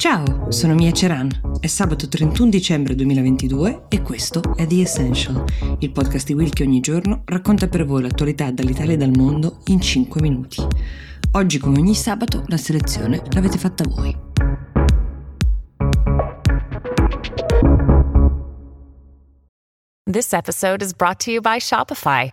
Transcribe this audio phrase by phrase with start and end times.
[0.00, 1.58] Ciao, sono Mia Ceran.
[1.60, 5.44] È sabato 31 dicembre 2022 e questo è The Essential,
[5.80, 9.58] il podcast di Will che ogni giorno racconta per voi l'attualità dall'Italia e dal mondo
[9.66, 10.66] in 5 minuti.
[11.32, 14.16] Oggi, come ogni sabato, la selezione l'avete fatta voi.
[20.10, 22.32] This episode is brought to you by Shopify.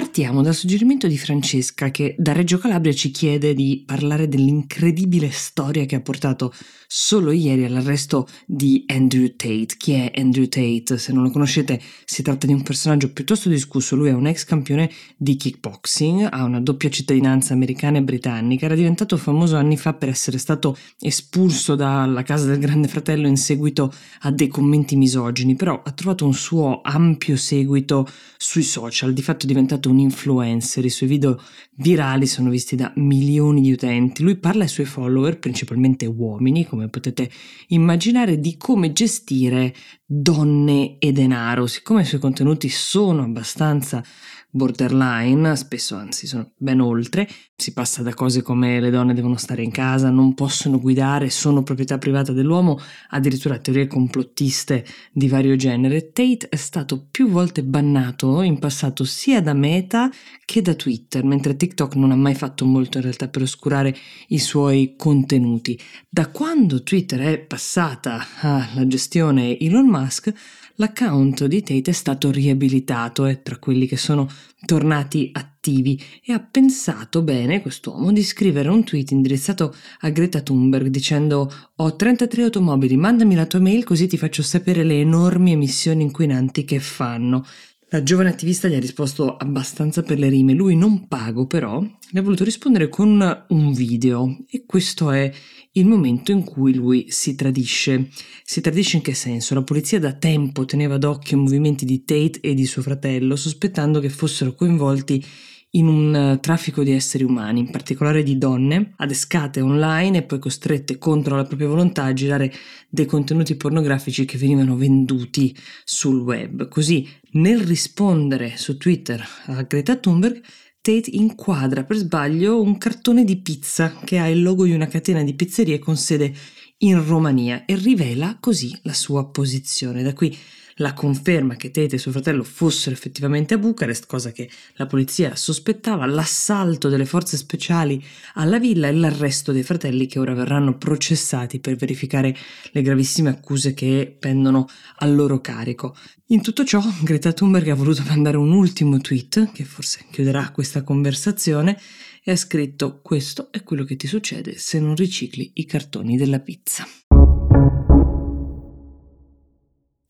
[0.00, 5.84] Partiamo dal suggerimento di Francesca che da Reggio Calabria ci chiede di parlare dell'incredibile storia
[5.84, 6.54] che ha portato
[6.92, 9.76] solo ieri all'arresto di Andrew Tate.
[9.76, 10.96] Chi è Andrew Tate?
[10.98, 14.44] Se non lo conoscete si tratta di un personaggio piuttosto discusso, lui è un ex
[14.44, 19.92] campione di kickboxing, ha una doppia cittadinanza americana e britannica, era diventato famoso anni fa
[19.92, 25.54] per essere stato espulso dalla casa del grande fratello in seguito a dei commenti misogini,
[25.54, 30.84] però ha trovato un suo ampio seguito sui social, di fatto è diventato un influencer,
[30.84, 31.40] i suoi video
[31.76, 34.22] virali sono visti da milioni di utenti.
[34.22, 37.30] Lui parla ai suoi follower, principalmente uomini, come potete
[37.68, 39.74] immaginare, di come gestire
[40.06, 41.66] donne e denaro.
[41.66, 44.02] Siccome i suoi contenuti sono abbastanza
[44.50, 49.62] borderline, spesso anzi sono ben oltre, si passa da cose come le donne devono stare
[49.62, 52.78] in casa, non possono guidare, sono proprietà privata dell'uomo,
[53.10, 56.10] addirittura teorie complottiste di vario genere.
[56.12, 60.10] Tate è stato più volte bannato in passato sia da Meta
[60.44, 63.94] che da Twitter, mentre TikTok non ha mai fatto molto in realtà per oscurare
[64.28, 65.78] i suoi contenuti.
[66.08, 70.32] Da quando Twitter è passata alla gestione Elon Musk,
[70.80, 74.26] l'account di Tate è stato riabilitato, è tra quelli che sono
[74.64, 80.86] tornati attivi e ha pensato bene quest'uomo di scrivere un tweet indirizzato a Greta Thunberg
[80.88, 86.02] dicendo ho 33 automobili, mandami la tua mail così ti faccio sapere le enormi emissioni
[86.02, 87.44] inquinanti che fanno.
[87.92, 92.20] La giovane attivista gli ha risposto abbastanza per le rime, lui non pago però, le
[92.20, 95.28] ha voluto rispondere con un video e questo è
[95.72, 98.08] il momento in cui lui si tradisce.
[98.44, 99.54] Si tradisce in che senso?
[99.54, 103.98] La polizia da tempo teneva d'occhio i movimenti di Tate e di suo fratello, sospettando
[103.98, 105.24] che fossero coinvolti
[105.70, 110.38] in un uh, traffico di esseri umani, in particolare di donne, adescate online e poi
[110.38, 112.52] costrette contro la propria volontà a girare
[112.88, 116.68] dei contenuti pornografici che venivano venduti sul web.
[116.68, 120.42] Così, nel rispondere su Twitter a Greta Thunberg,
[120.82, 125.22] Tate inquadra per sbaglio un cartone di pizza che ha il logo di una catena
[125.22, 126.32] di pizzerie con sede
[126.78, 130.02] in Romania e rivela così la sua posizione.
[130.02, 130.34] Da qui
[130.80, 135.36] la conferma che Tate e suo fratello fossero effettivamente a Bucarest, cosa che la polizia
[135.36, 138.02] sospettava, l'assalto delle forze speciali
[138.34, 142.36] alla villa e l'arresto dei fratelli che ora verranno processati per verificare
[142.72, 145.96] le gravissime accuse che pendono al loro carico.
[146.28, 150.82] In tutto ciò, Greta Thunberg ha voluto mandare un ultimo tweet, che forse chiuderà questa
[150.82, 151.78] conversazione,
[152.22, 156.38] e ha scritto questo è quello che ti succede se non ricicli i cartoni della
[156.38, 156.86] pizza.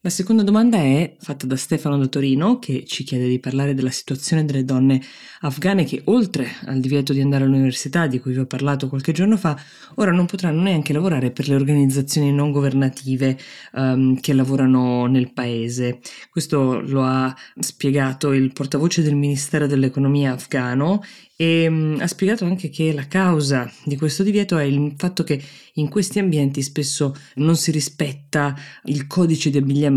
[0.03, 3.91] La seconda domanda è fatta da Stefano da Torino che ci chiede di parlare della
[3.91, 4.99] situazione delle donne
[5.41, 9.37] afghane che oltre al divieto di andare all'università di cui vi ho parlato qualche giorno
[9.37, 9.61] fa,
[9.97, 13.39] ora non potranno neanche lavorare per le organizzazioni non governative
[13.75, 16.01] um, che lavorano nel paese.
[16.31, 21.03] Questo lo ha spiegato il portavoce del Ministero dell'Economia afghano
[21.37, 25.43] e um, ha spiegato anche che la causa di questo divieto è il fatto che
[25.75, 29.90] in questi ambienti spesso non si rispetta il codice di abbigliamento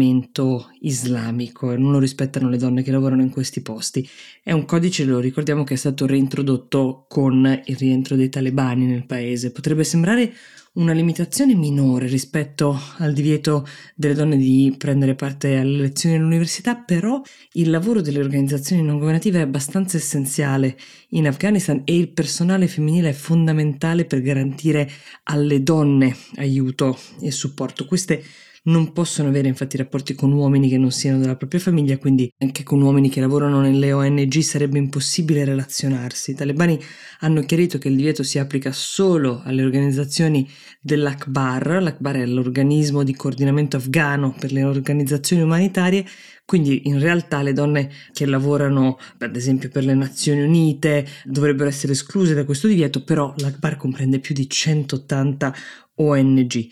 [0.81, 4.07] islamico e non lo rispettano le donne che lavorano in questi posti.
[4.41, 9.05] È un codice, lo ricordiamo, che è stato reintrodotto con il rientro dei talebani nel
[9.05, 9.51] paese.
[9.51, 10.33] Potrebbe sembrare
[10.73, 17.21] una limitazione minore rispetto al divieto delle donne di prendere parte alle lezioni all'università, però
[17.53, 20.75] il lavoro delle organizzazioni non governative è abbastanza essenziale
[21.09, 24.89] in Afghanistan e il personale femminile è fondamentale per garantire
[25.23, 27.85] alle donne aiuto e supporto.
[27.85, 28.23] Queste
[28.65, 32.63] non possono avere infatti rapporti con uomini che non siano della propria famiglia, quindi anche
[32.63, 36.31] con uomini che lavorano nelle ONG sarebbe impossibile relazionarsi.
[36.31, 36.79] I talebani
[37.19, 40.47] hanno chiarito che il divieto si applica solo alle organizzazioni
[40.81, 46.05] dell'Akbar, l'Akbar è l'organismo di coordinamento afghano per le organizzazioni umanitarie,
[46.45, 51.93] quindi in realtà le donne che lavorano ad esempio per le Nazioni Unite dovrebbero essere
[51.93, 55.53] escluse da questo divieto, però l'Akbar comprende più di 180
[55.95, 56.67] ONG.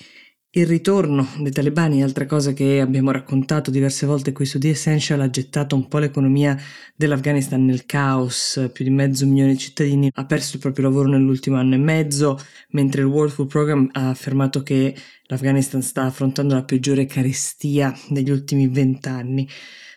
[0.54, 5.22] Il ritorno dei talebani, altra cosa che abbiamo raccontato diverse volte qui su The Essential,
[5.22, 6.58] ha gettato un po' l'economia
[6.94, 8.70] dell'Afghanistan nel caos.
[8.74, 12.38] Più di mezzo milione di cittadini ha perso il proprio lavoro nell'ultimo anno e mezzo,
[12.72, 14.94] mentre il World Food Program ha affermato che
[15.28, 19.48] l'Afghanistan sta affrontando la peggiore carestia degli ultimi vent'anni.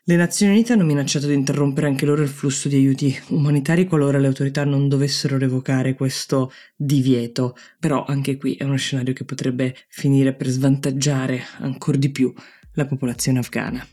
[0.07, 4.19] Le Nazioni Unite hanno minacciato di interrompere anche loro il flusso di aiuti umanitari qualora
[4.19, 9.75] le autorità non dovessero revocare questo divieto, però anche qui è uno scenario che potrebbe
[9.89, 12.31] finire per svantaggiare ancora di più
[12.73, 13.87] la popolazione afghana.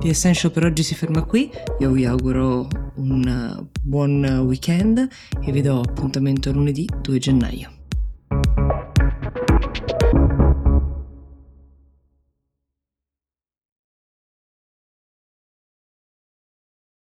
[0.00, 5.08] The Essential per oggi si ferma qui, io vi auguro un buon weekend
[5.40, 7.81] e vi do appuntamento lunedì 2 gennaio.